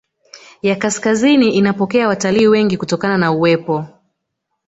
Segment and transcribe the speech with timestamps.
[0.61, 3.85] ya kaskazini inapokea watalii wengi kutokana na uwepo